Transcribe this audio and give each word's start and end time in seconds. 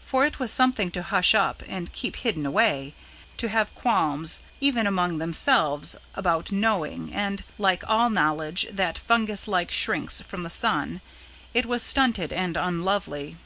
For 0.00 0.24
it 0.24 0.38
was 0.38 0.50
something 0.50 0.90
to 0.92 1.02
hush 1.02 1.34
up 1.34 1.62
and 1.68 1.92
keep 1.92 2.16
hidden 2.16 2.46
away, 2.46 2.94
to 3.36 3.50
have 3.50 3.74
qualms, 3.74 4.40
even 4.58 4.86
among 4.86 5.18
themselves, 5.18 5.94
about 6.14 6.50
knowing; 6.50 7.12
and, 7.12 7.44
like 7.58 7.86
all 7.86 8.08
knowledge 8.08 8.66
that 8.72 8.96
fungus 8.96 9.46
like 9.46 9.70
shrinks 9.70 10.22
from 10.22 10.42
the 10.42 10.48
sun, 10.48 11.02
it 11.52 11.66
was 11.66 11.82
stunted 11.82 12.32
and 12.32 12.56
unlovely. 12.56 13.36